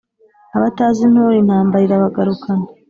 Abatari 0.55 0.99
intore 1.07 1.35
intambara 1.39 1.83
irabagarukana. 1.85 2.65